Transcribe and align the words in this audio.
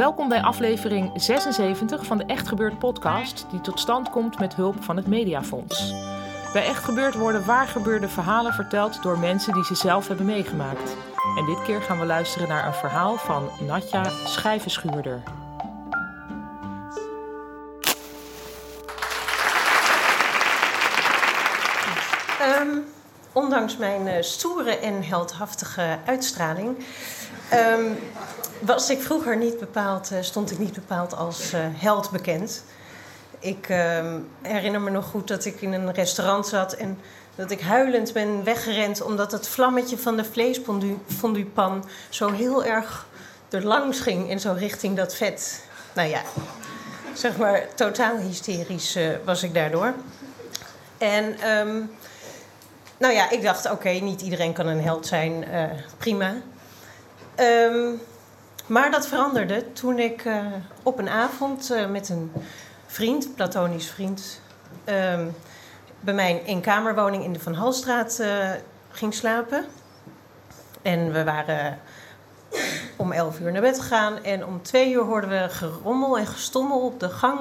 Welkom 0.00 0.28
bij 0.28 0.42
aflevering 0.42 1.10
76 1.14 2.06
van 2.06 2.18
de 2.18 2.24
Echt 2.24 2.48
Gebeurd 2.48 2.78
podcast, 2.78 3.46
die 3.50 3.60
tot 3.60 3.80
stand 3.80 4.10
komt 4.10 4.38
met 4.38 4.54
hulp 4.54 4.84
van 4.84 4.96
het 4.96 5.06
Mediafonds. 5.06 5.94
Bij 6.52 6.66
Echt 6.66 6.84
Gebeurd 6.84 7.14
worden 7.14 7.44
waar 7.44 7.66
gebeurde 7.66 8.08
verhalen 8.08 8.52
verteld 8.52 9.02
door 9.02 9.18
mensen 9.18 9.52
die 9.52 9.64
ze 9.64 9.74
zelf 9.74 10.08
hebben 10.08 10.26
meegemaakt. 10.26 10.96
En 11.38 11.44
dit 11.44 11.62
keer 11.62 11.82
gaan 11.82 11.98
we 11.98 12.06
luisteren 12.06 12.48
naar 12.48 12.66
een 12.66 12.74
verhaal 12.74 13.16
van 13.16 13.48
Natja 13.66 14.04
Schijvenschuurder. 14.24 15.22
Ehm, 22.40 22.78
ondanks 23.32 23.76
mijn 23.76 24.06
eh, 24.06 24.22
stoere 24.22 24.78
en 24.78 25.02
heldhaftige 25.02 25.98
uitstraling 26.04 26.84
ehm, 27.50 27.92
was 28.60 28.90
ik 28.90 29.02
vroeger 29.02 29.36
niet 29.36 29.58
bepaald, 29.58 30.10
eh, 30.10 30.18
stond 30.20 30.50
ik 30.50 30.58
niet 30.58 30.74
bepaald 30.74 31.16
als 31.16 31.52
eh, 31.52 31.60
held 31.72 32.10
bekend. 32.10 32.64
Ik 33.38 33.68
ehm, 33.68 34.18
herinner 34.42 34.80
me 34.80 34.90
nog 34.90 35.04
goed 35.04 35.28
dat 35.28 35.44
ik 35.44 35.60
in 35.60 35.72
een 35.72 35.92
restaurant 35.92 36.46
zat 36.46 36.72
en 36.72 36.98
dat 37.34 37.50
ik 37.50 37.60
huilend 37.60 38.12
ben 38.12 38.44
weggerend 38.44 39.02
omdat 39.02 39.32
het 39.32 39.48
vlammetje 39.48 39.98
van 39.98 40.16
de 40.16 40.24
vleesfonduepan 40.24 41.84
zo 42.08 42.30
heel 42.32 42.64
erg 42.64 43.06
er 43.50 43.64
langs 43.64 44.00
ging 44.00 44.30
en 44.30 44.40
zo 44.40 44.52
richting 44.52 44.96
dat 44.96 45.14
vet. 45.14 45.64
Nou 45.92 46.08
ja, 46.08 46.22
zeg 47.14 47.36
maar 47.36 47.66
totaal 47.74 48.16
hysterisch 48.16 48.94
eh, 48.94 49.08
was 49.24 49.42
ik 49.42 49.54
daardoor. 49.54 49.94
En 50.98 51.40
ehm, 51.40 51.80
nou 52.96 53.14
ja, 53.14 53.30
ik 53.30 53.42
dacht, 53.42 53.70
oké, 53.70 53.88
niet 53.88 54.20
iedereen 54.20 54.52
kan 54.52 54.66
een 54.66 54.82
held 54.82 55.06
zijn, 55.06 55.44
prima. 55.98 56.34
Ehm, 57.34 57.92
maar 58.70 58.90
dat 58.90 59.06
veranderde 59.06 59.72
toen 59.72 59.98
ik 59.98 60.24
eh, 60.24 60.46
op 60.82 60.98
een 60.98 61.08
avond 61.08 61.70
eh, 61.70 61.86
met 61.86 62.08
een 62.08 62.32
vriend, 62.86 63.34
platonisch 63.34 63.90
vriend, 63.90 64.40
ehm, 64.84 65.26
bij 66.00 66.14
mijn 66.14 66.38
eenkamerwoning 66.38 67.24
in 67.24 67.32
de 67.32 67.40
Van 67.40 67.54
Halstraat 67.54 68.18
eh, 68.18 68.50
ging 68.90 69.14
slapen. 69.14 69.64
En 70.82 71.12
we 71.12 71.24
waren 71.24 71.78
om 72.96 73.12
11 73.12 73.40
uur 73.40 73.52
naar 73.52 73.60
bed 73.60 73.80
gegaan 73.80 74.22
en 74.22 74.46
om 74.46 74.62
twee 74.62 74.92
uur 74.92 75.02
hoorden 75.02 75.30
we 75.30 75.48
gerommel 75.48 76.18
en 76.18 76.26
gestommel 76.26 76.80
op 76.80 77.00
de 77.00 77.08
gang. 77.08 77.40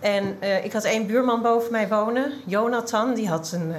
En 0.00 0.42
ik 0.64 0.72
had 0.72 0.84
één 0.84 1.06
buurman 1.06 1.42
boven 1.42 1.72
mij 1.72 1.88
wonen, 1.88 2.32
Jonathan, 2.44 3.14
die 3.14 3.28
had 3.28 3.52
een. 3.52 3.74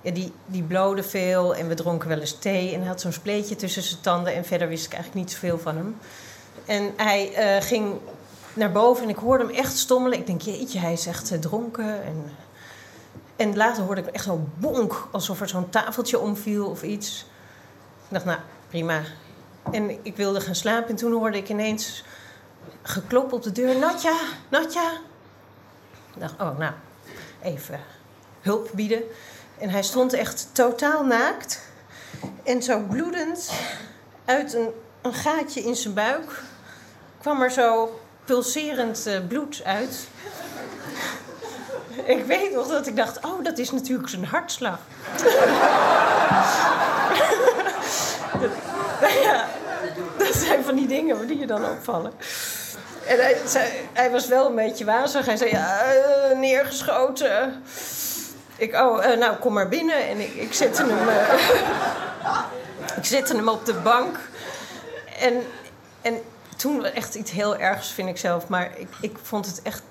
Ja, 0.00 0.10
die, 0.10 0.32
die 0.46 0.62
blode 0.62 1.02
veel 1.02 1.54
en 1.54 1.68
we 1.68 1.74
dronken 1.74 2.08
wel 2.08 2.18
eens 2.18 2.38
thee. 2.38 2.72
En 2.72 2.78
hij 2.78 2.88
had 2.88 3.00
zo'n 3.00 3.12
spleetje 3.12 3.56
tussen 3.56 3.82
zijn 3.82 4.00
tanden. 4.00 4.34
En 4.34 4.44
verder 4.44 4.68
wist 4.68 4.86
ik 4.86 4.92
eigenlijk 4.92 5.24
niet 5.24 5.32
zoveel 5.32 5.58
van 5.58 5.76
hem. 5.76 5.96
En 6.66 6.92
hij 6.96 7.34
eh, 7.34 7.62
ging 7.62 7.94
naar 8.54 8.72
boven 8.72 9.02
en 9.02 9.08
ik 9.08 9.16
hoorde 9.16 9.44
hem 9.44 9.54
echt 9.54 9.76
stommelen. 9.76 10.18
Ik 10.18 10.26
denk, 10.26 10.40
jeetje, 10.40 10.78
hij 10.78 10.92
is 10.92 11.06
echt 11.06 11.30
eh, 11.30 11.38
dronken. 11.38 12.04
En, 12.04 12.24
en 13.36 13.56
later 13.56 13.82
hoorde 13.82 14.00
ik 14.00 14.06
echt 14.06 14.24
zo 14.24 14.46
bonk, 14.58 15.08
alsof 15.10 15.40
er 15.40 15.48
zo'n 15.48 15.70
tafeltje 15.70 16.18
omviel 16.18 16.66
of 16.66 16.82
iets. 16.82 17.26
Ik 18.04 18.16
dacht, 18.16 18.24
nou, 18.24 18.38
prima. 18.68 19.02
En 19.72 20.04
ik 20.04 20.16
wilde 20.16 20.40
gaan 20.40 20.54
slapen 20.54 20.88
en 20.88 20.96
toen 20.96 21.12
hoorde 21.12 21.36
ik 21.36 21.48
ineens 21.48 22.04
geklop 22.82 23.32
op 23.32 23.42
de 23.42 23.52
deur. 23.52 23.78
Natja, 23.78 24.16
Natja. 24.48 24.92
Ik 26.14 26.20
dacht, 26.20 26.40
oh, 26.40 26.58
nou, 26.58 26.72
even 27.42 27.80
hulp 28.40 28.70
bieden. 28.74 29.02
En 29.60 29.70
hij 29.70 29.82
stond 29.82 30.12
echt 30.12 30.48
totaal 30.52 31.04
naakt. 31.04 31.60
En 32.44 32.62
zo 32.62 32.78
bloedend 32.78 33.50
uit 34.24 34.54
een, 34.54 34.70
een 35.02 35.14
gaatje 35.14 35.60
in 35.60 35.76
zijn 35.76 35.94
buik 35.94 36.42
kwam 37.20 37.42
er 37.42 37.50
zo 37.50 38.00
pulserend 38.24 39.06
eh, 39.06 39.18
bloed 39.28 39.60
uit. 39.64 39.98
Ik 42.04 42.24
weet 42.24 42.54
nog 42.54 42.68
dat 42.68 42.86
ik 42.86 42.96
dacht, 42.96 43.24
oh, 43.24 43.44
dat 43.44 43.58
is 43.58 43.70
natuurlijk 43.70 44.08
zijn 44.08 44.24
hartslag. 44.24 44.78
dat, 48.40 48.52
ja, 49.24 49.48
dat 50.18 50.34
zijn 50.34 50.64
van 50.64 50.74
die 50.74 50.86
dingen 50.86 51.26
die 51.26 51.38
je 51.38 51.46
dan 51.46 51.64
opvallen. 51.64 52.12
En 53.06 53.16
hij, 53.16 53.36
hij 53.92 54.10
was 54.10 54.26
wel 54.28 54.46
een 54.46 54.54
beetje 54.54 54.84
wazig. 54.84 55.26
Hij 55.26 55.36
zei, 55.36 55.50
ja, 55.50 55.82
eh, 55.82 56.38
neergeschoten. 56.38 57.62
Ik, 58.60 58.74
oh, 58.74 59.04
eh, 59.04 59.18
nou, 59.18 59.36
kom 59.36 59.52
maar 59.52 59.68
binnen. 59.68 60.08
En 60.08 60.20
ik, 60.20 60.34
ik 60.34 60.52
zette 60.52 60.84
hem... 60.86 61.08
eh, 61.08 62.40
ik 63.00 63.04
zette 63.04 63.36
hem 63.36 63.48
op 63.48 63.64
de 63.64 63.74
bank. 63.74 64.18
En, 65.18 65.42
en 66.02 66.22
toen 66.56 66.84
echt 66.84 67.14
iets 67.14 67.30
heel 67.30 67.56
ergs, 67.56 67.92
vind 67.92 68.08
ik 68.08 68.16
zelf. 68.16 68.48
Maar 68.48 68.70
ik, 68.76 68.88
ik 69.00 69.18
vond 69.22 69.46
het 69.46 69.62
echt 69.62 69.82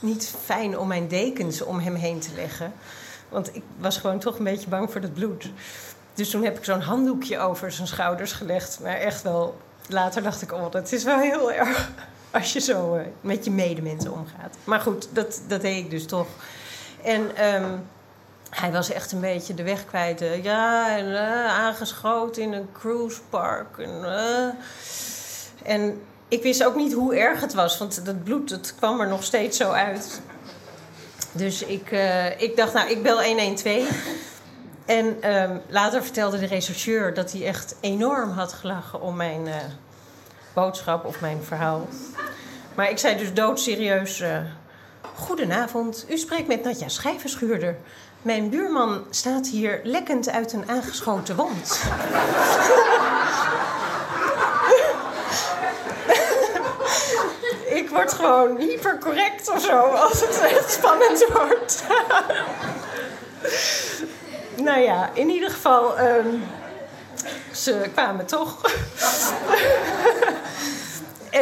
niet 0.00 0.34
fijn 0.44 0.78
om 0.78 0.88
mijn 0.88 1.08
dekens 1.08 1.62
om 1.62 1.78
hem 1.78 1.94
heen 1.94 2.20
te 2.20 2.30
leggen. 2.34 2.72
Want 3.28 3.54
ik 3.56 3.62
was 3.76 3.98
gewoon 3.98 4.18
toch 4.18 4.38
een 4.38 4.44
beetje 4.44 4.68
bang 4.68 4.92
voor 4.92 5.00
het 5.00 5.14
bloed. 5.14 5.50
Dus 6.14 6.30
toen 6.30 6.44
heb 6.44 6.58
ik 6.58 6.64
zo'n 6.64 6.80
handdoekje 6.80 7.38
over 7.38 7.72
zijn 7.72 7.88
schouders 7.88 8.32
gelegd. 8.32 8.78
Maar 8.82 8.96
echt 8.96 9.22
wel, 9.22 9.56
later 9.86 10.22
dacht 10.22 10.42
ik, 10.42 10.52
oh, 10.52 10.70
dat 10.70 10.92
is 10.92 11.04
wel 11.04 11.18
heel 11.18 11.52
erg 11.52 11.90
als 12.30 12.52
je 12.52 12.60
zo 12.60 12.94
eh, 12.94 13.06
met 13.20 13.44
je 13.44 13.50
medemensen 13.50 14.12
omgaat. 14.12 14.56
Maar 14.64 14.80
goed, 14.80 15.08
dat, 15.12 15.40
dat 15.46 15.60
deed 15.60 15.84
ik 15.84 15.90
dus 15.90 16.06
toch. 16.06 16.26
En 17.02 17.36
ehm, 17.36 17.76
hij 18.50 18.72
was 18.72 18.90
echt 18.90 19.12
een 19.12 19.20
beetje 19.20 19.54
de 19.54 19.62
weg 19.62 19.84
kwijt. 19.84 20.24
ja, 20.42 20.96
en 20.96 21.14
eh, 21.14 21.44
aangeschoten 21.44 22.42
in 22.42 22.52
een 22.52 22.68
cruisepark. 22.72 23.78
En, 23.78 24.04
eh. 24.04 24.48
en 25.62 26.02
ik 26.28 26.42
wist 26.42 26.64
ook 26.64 26.76
niet 26.76 26.92
hoe 26.92 27.16
erg 27.16 27.40
het 27.40 27.54
was, 27.54 27.78
want 27.78 28.04
dat 28.04 28.24
bloed 28.24 28.48
dat 28.48 28.74
kwam 28.74 29.00
er 29.00 29.08
nog 29.08 29.24
steeds 29.24 29.56
zo 29.56 29.70
uit. 29.70 30.20
Dus 31.32 31.62
ik, 31.62 31.90
eh, 31.90 32.40
ik 32.40 32.56
dacht, 32.56 32.72
nou, 32.72 32.90
ik 32.90 33.02
bel 33.02 33.22
112. 33.22 33.88
En 34.86 35.22
ehm, 35.22 35.58
later 35.68 36.02
vertelde 36.02 36.38
de 36.38 36.46
rechercheur 36.46 37.14
dat 37.14 37.32
hij 37.32 37.46
echt 37.46 37.76
enorm 37.80 38.30
had 38.30 38.52
gelachen 38.52 39.00
om 39.00 39.16
mijn 39.16 39.48
boodschap 40.54 41.04
of 41.04 41.20
mijn 41.20 41.42
verhaal. 41.42 41.88
Maar 42.74 42.90
ik 42.90 42.98
zei 42.98 43.16
dus 43.16 43.34
doodserieus... 43.34 44.20
eh 44.20 44.40
Goedenavond, 45.18 46.06
u 46.08 46.16
spreekt 46.16 46.48
met 46.48 46.64
Natja 46.64 46.88
Schijvenschuurder. 46.88 47.76
Mijn 48.22 48.50
buurman 48.50 49.04
staat 49.10 49.46
hier 49.46 49.80
lekkend 49.82 50.28
uit 50.28 50.52
een 50.52 50.68
aangeschoten 50.68 51.36
wond. 51.36 51.80
ik 57.80 57.88
word 57.90 58.12
gewoon 58.12 58.56
hypercorrect 58.56 59.50
of 59.50 59.60
zo 59.62 59.80
als 59.80 60.20
het 60.20 60.40
echt 60.40 60.72
spannend 60.72 61.26
wordt. 61.32 61.82
nou 64.56 64.80
ja, 64.80 65.10
in 65.14 65.28
ieder 65.28 65.50
geval, 65.50 65.98
ehm, 65.98 66.34
ze 67.52 67.90
kwamen 67.94 68.26
toch. 68.26 68.60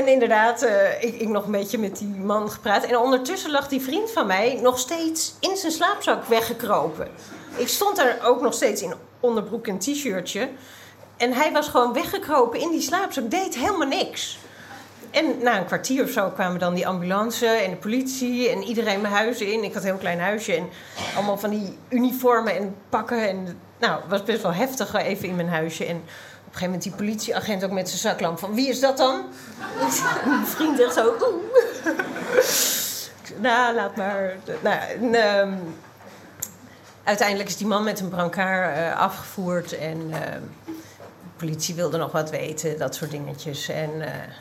Inderdaad, 0.06 0.62
eh, 0.62 1.02
ik, 1.02 1.20
ik 1.20 1.28
nog 1.28 1.44
een 1.44 1.52
beetje 1.52 1.78
met 1.78 1.98
die 1.98 2.08
man 2.08 2.50
gepraat. 2.50 2.84
En 2.84 2.98
ondertussen 2.98 3.50
lag 3.50 3.68
die 3.68 3.80
vriend 3.80 4.10
van 4.10 4.26
mij 4.26 4.58
nog 4.62 4.78
steeds 4.78 5.34
in 5.40 5.56
zijn 5.56 5.72
slaapzak 5.72 6.24
weggekropen. 6.24 7.08
Ik 7.56 7.68
stond 7.68 7.96
daar 7.96 8.18
ook 8.24 8.40
nog 8.40 8.54
steeds 8.54 8.82
in 8.82 8.94
onderbroek 9.20 9.66
en 9.66 9.78
t-shirtje. 9.78 10.48
En 11.16 11.32
hij 11.32 11.52
was 11.52 11.68
gewoon 11.68 11.92
weggekropen 11.92 12.60
in 12.60 12.70
die 12.70 12.80
slaapzak, 12.80 13.30
deed 13.30 13.54
helemaal 13.54 13.86
niks. 13.86 14.38
En 15.10 15.38
na 15.42 15.58
een 15.58 15.64
kwartier 15.64 16.04
of 16.04 16.10
zo 16.10 16.30
kwamen 16.30 16.58
dan 16.58 16.74
die 16.74 16.86
ambulance 16.86 17.46
en 17.46 17.70
de 17.70 17.76
politie 17.76 18.48
en 18.48 18.62
iedereen 18.62 19.00
mijn 19.00 19.14
huis 19.14 19.40
in. 19.40 19.64
Ik 19.64 19.74
had 19.74 19.82
een 19.82 19.88
heel 19.88 19.98
klein 19.98 20.20
huisje 20.20 20.54
en 20.54 20.68
allemaal 21.14 21.38
van 21.38 21.50
die 21.50 21.78
uniformen 21.88 22.56
en 22.56 22.74
pakken. 22.88 23.28
En, 23.28 23.60
nou, 23.78 24.00
het 24.00 24.10
was 24.10 24.22
best 24.22 24.42
wel 24.42 24.52
heftig 24.52 24.94
even 24.94 25.28
in 25.28 25.36
mijn 25.36 25.48
huisje. 25.48 25.84
En 25.84 26.04
een 26.56 26.62
gegeven 26.62 26.64
moment 26.64 26.82
die 26.82 26.92
politieagent 26.92 27.64
ook 27.64 27.70
met 27.70 27.88
zijn 27.88 28.00
zaklamp 28.00 28.38
van... 28.38 28.54
Wie 28.54 28.68
is 28.68 28.80
dat 28.80 28.96
dan? 28.96 29.24
Mijn 30.26 30.46
vriend 30.46 30.80
echt 30.80 30.94
zo... 30.94 31.14
Nou, 33.40 33.74
laat 33.74 33.96
maar. 33.96 34.36
Nou, 34.62 35.12
ehm, 35.12 35.52
uiteindelijk 37.04 37.48
is 37.48 37.56
die 37.56 37.66
man 37.66 37.84
met 37.84 38.00
een 38.00 38.08
brancard 38.08 38.76
eh, 38.76 38.96
afgevoerd. 38.96 39.78
En 39.78 40.12
ehm, 40.12 40.42
de 40.64 41.36
politie 41.36 41.74
wilde 41.74 41.96
nog 41.96 42.12
wat 42.12 42.30
weten, 42.30 42.78
dat 42.78 42.94
soort 42.94 43.10
dingetjes. 43.10 43.68
En 43.68 44.00
eh, 44.00 44.32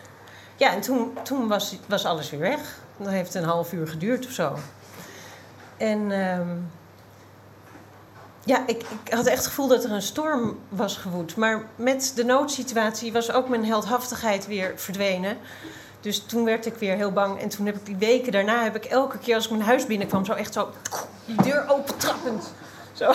ja, 0.55 0.73
en 0.73 0.81
toen, 0.81 1.17
toen 1.23 1.47
was, 1.47 1.77
was 1.87 2.05
alles 2.05 2.29
weer 2.29 2.39
weg. 2.39 2.79
Dat 2.97 3.11
heeft 3.11 3.33
een 3.33 3.43
half 3.43 3.73
uur 3.73 3.87
geduurd 3.87 4.25
of 4.25 4.31
zo. 4.31 4.57
En 5.77 6.11
ehm, 6.11 6.49
ja, 8.45 8.63
ik, 8.67 8.83
ik 9.03 9.13
had 9.13 9.25
echt 9.25 9.37
het 9.37 9.47
gevoel 9.47 9.67
dat 9.67 9.83
er 9.83 9.91
een 9.91 10.01
storm 10.01 10.59
was 10.69 10.97
gewoed. 10.97 11.35
Maar 11.35 11.65
met 11.75 12.11
de 12.15 12.25
noodsituatie 12.25 13.11
was 13.11 13.31
ook 13.31 13.49
mijn 13.49 13.65
heldhaftigheid 13.65 14.47
weer 14.47 14.73
verdwenen. 14.75 15.37
Dus 16.01 16.19
toen 16.25 16.43
werd 16.43 16.65
ik 16.65 16.75
weer 16.75 16.95
heel 16.95 17.11
bang. 17.11 17.39
En 17.39 17.49
toen 17.49 17.65
heb 17.65 17.75
ik 17.75 17.85
die 17.85 17.95
weken 17.95 18.31
daarna, 18.31 18.63
heb 18.63 18.75
ik 18.75 18.85
elke 18.85 19.17
keer 19.17 19.35
als 19.35 19.45
ik 19.45 19.51
mijn 19.51 19.63
huis 19.63 19.85
binnenkwam, 19.85 20.25
zo 20.25 20.33
echt 20.33 20.53
zo 20.53 20.69
die 21.25 21.41
deur 21.41 21.69
opentrappend. 21.69 22.53
Zo, 22.93 23.11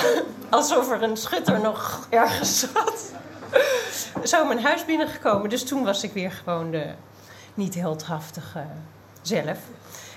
alsof 0.48 0.90
er 0.90 1.02
een 1.02 1.16
schutter 1.16 1.60
nog 1.60 2.06
ergens 2.08 2.60
zat. 2.60 3.12
Zo 4.24 4.44
mijn 4.44 4.62
huis 4.62 4.84
binnengekomen. 4.84 5.48
Dus 5.48 5.64
toen 5.64 5.84
was 5.84 6.02
ik 6.02 6.12
weer 6.12 6.30
gewoon 6.30 6.70
de 6.70 6.86
niet 7.54 7.74
heldhaftige 7.74 8.64
zelf. 9.22 9.58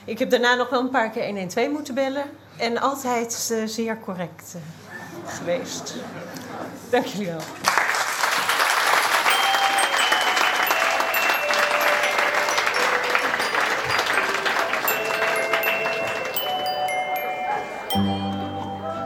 Ik 0.06 0.20
heb 0.20 0.30
daarna 0.30 0.56
nog 0.56 0.70
wel 0.70 0.80
een 0.80 0.90
paar 0.90 1.10
keer 1.10 1.26
112 1.26 1.70
moeten 1.70 1.94
bellen. 1.94 2.24
En 2.58 2.78
altijd 2.78 3.52
eh, 3.54 3.68
zeer 3.68 4.00
correct 4.00 4.56
eh, 4.56 4.62
geweest. 5.26 5.96
Dank 6.90 7.06
jullie 7.06 7.28
wel. 7.28 7.42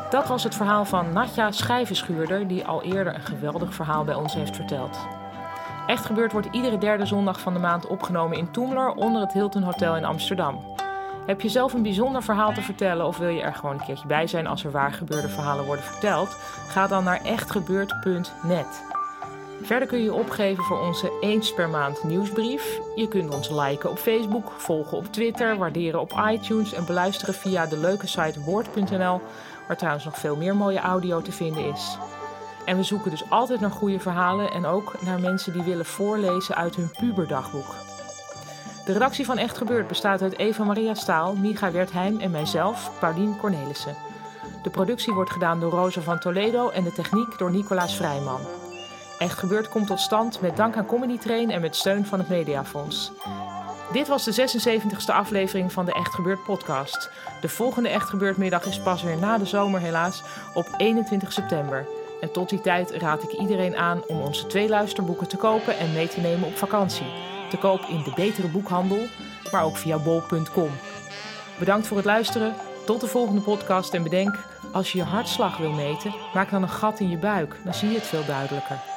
Dat 0.09 0.27
was 0.27 0.43
het 0.43 0.55
verhaal 0.55 0.85
van 0.85 1.13
Natja 1.13 1.51
Schijvenschuurder, 1.51 2.47
die 2.47 2.65
al 2.65 2.83
eerder 2.83 3.15
een 3.15 3.21
geweldig 3.21 3.73
verhaal 3.73 4.03
bij 4.03 4.15
ons 4.15 4.33
heeft 4.33 4.55
verteld. 4.55 4.97
Echt 5.87 6.05
gebeurd 6.05 6.31
wordt 6.31 6.47
iedere 6.51 6.77
derde 6.77 7.05
zondag 7.05 7.39
van 7.39 7.53
de 7.53 7.59
maand 7.59 7.87
opgenomen 7.87 8.37
in 8.37 8.51
Toemler 8.51 8.91
onder 8.91 9.21
het 9.21 9.33
Hilton 9.33 9.63
Hotel 9.63 9.95
in 9.95 10.05
Amsterdam. 10.05 10.76
Heb 11.27 11.41
je 11.41 11.49
zelf 11.49 11.73
een 11.73 11.81
bijzonder 11.81 12.23
verhaal 12.23 12.53
te 12.53 12.61
vertellen 12.61 13.05
of 13.05 13.17
wil 13.17 13.29
je 13.29 13.41
er 13.41 13.53
gewoon 13.53 13.75
een 13.75 13.85
keertje 13.85 14.07
bij 14.07 14.27
zijn 14.27 14.47
als 14.47 14.63
er 14.63 14.71
waar 14.71 14.93
gebeurde 14.93 15.29
verhalen 15.29 15.65
worden 15.65 15.85
verteld? 15.85 16.37
Ga 16.67 16.87
dan 16.87 17.03
naar 17.03 17.21
echtgebeurd.net. 17.23 18.83
Verder 19.61 19.87
kun 19.87 19.97
je 19.97 20.03
je 20.03 20.13
opgeven 20.13 20.63
voor 20.63 20.79
onze 20.79 21.17
eens 21.21 21.53
per 21.53 21.69
maand 21.69 22.03
nieuwsbrief. 22.03 22.79
Je 22.95 23.07
kunt 23.07 23.33
ons 23.33 23.49
liken 23.49 23.89
op 23.89 23.97
Facebook, 23.97 24.51
volgen 24.57 24.97
op 24.97 25.05
Twitter, 25.05 25.57
waarderen 25.57 26.01
op 26.01 26.21
iTunes 26.29 26.73
en 26.73 26.85
beluisteren 26.85 27.33
via 27.33 27.65
de 27.65 27.77
leuke 27.77 28.07
site 28.07 28.43
woord.nl, 28.43 29.21
waar 29.67 29.77
trouwens 29.77 30.05
nog 30.05 30.17
veel 30.17 30.35
meer 30.35 30.55
mooie 30.55 30.79
audio 30.79 31.21
te 31.21 31.31
vinden 31.31 31.73
is. 31.73 31.97
En 32.65 32.77
we 32.77 32.83
zoeken 32.83 33.11
dus 33.11 33.29
altijd 33.29 33.59
naar 33.59 33.71
goede 33.71 33.99
verhalen 33.99 34.51
en 34.51 34.65
ook 34.65 35.01
naar 35.01 35.19
mensen 35.19 35.53
die 35.53 35.63
willen 35.63 35.85
voorlezen 35.85 36.55
uit 36.55 36.75
hun 36.75 36.91
puberdagboek. 36.99 37.96
De 38.87 38.93
redactie 38.93 39.25
van 39.25 39.37
Echt 39.37 39.57
Gebeurd 39.57 39.87
bestaat 39.87 40.21
uit 40.21 40.37
Eva 40.37 40.63
Maria 40.63 40.93
Staal, 40.93 41.35
Micha 41.35 41.71
Wertheim 41.71 42.19
en 42.19 42.31
mijzelf, 42.31 42.91
Paulien 42.99 43.37
Cornelissen. 43.37 43.95
De 44.63 44.69
productie 44.69 45.13
wordt 45.13 45.31
gedaan 45.31 45.59
door 45.59 45.71
Rosa 45.71 46.01
van 46.01 46.19
Toledo 46.19 46.69
en 46.69 46.83
de 46.83 46.91
techniek 46.91 47.37
door 47.37 47.51
Nicolaas 47.51 47.95
Vrijman. 47.95 48.39
Echt 49.19 49.37
Gebeurd 49.37 49.69
komt 49.69 49.87
tot 49.87 49.99
stand 49.99 50.41
met 50.41 50.57
dank 50.57 50.75
aan 50.75 50.85
Comedy 50.85 51.17
Train 51.17 51.51
en 51.51 51.61
met 51.61 51.75
steun 51.75 52.05
van 52.05 52.19
het 52.19 52.29
Mediafonds. 52.29 53.11
Dit 53.91 54.07
was 54.07 54.23
de 54.23 54.49
76e 54.49 55.13
aflevering 55.13 55.71
van 55.71 55.85
de 55.85 55.93
Echt 55.93 56.13
Gebeurd 56.13 56.43
podcast. 56.43 57.09
De 57.41 57.49
volgende 57.49 57.89
Echt 57.89 58.09
Gebeurd 58.09 58.37
middag 58.37 58.65
is 58.65 58.79
pas 58.79 59.03
weer 59.03 59.17
na 59.17 59.37
de 59.37 59.45
zomer 59.45 59.79
helaas 59.79 60.23
op 60.53 60.67
21 60.77 61.33
september. 61.33 61.87
En 62.21 62.31
tot 62.31 62.49
die 62.49 62.61
tijd 62.61 62.91
raad 62.91 63.23
ik 63.23 63.31
iedereen 63.31 63.75
aan 63.75 64.01
om 64.07 64.21
onze 64.21 64.47
twee 64.47 64.69
luisterboeken 64.69 65.27
te 65.27 65.37
kopen 65.37 65.77
en 65.77 65.93
mee 65.93 66.07
te 66.07 66.19
nemen 66.19 66.47
op 66.47 66.57
vakantie. 66.57 67.36
Te 67.49 67.57
koop 67.57 67.81
in 67.81 68.03
de 68.03 68.11
betere 68.15 68.47
boekhandel, 68.47 69.05
maar 69.51 69.63
ook 69.63 69.77
via 69.77 69.97
bol.com. 69.97 70.69
Bedankt 71.59 71.87
voor 71.87 71.97
het 71.97 72.05
luisteren. 72.05 72.53
Tot 72.85 73.01
de 73.01 73.07
volgende 73.07 73.41
podcast 73.41 73.93
en 73.93 74.03
bedenk, 74.03 74.39
als 74.71 74.91
je 74.91 74.97
je 74.97 75.03
hartslag 75.03 75.57
wil 75.57 75.71
meten, 75.71 76.13
maak 76.33 76.49
dan 76.49 76.61
een 76.61 76.69
gat 76.69 76.99
in 76.99 77.09
je 77.09 77.17
buik. 77.17 77.55
Dan 77.63 77.73
zie 77.73 77.89
je 77.89 77.95
het 77.95 78.07
veel 78.07 78.25
duidelijker. 78.25 78.96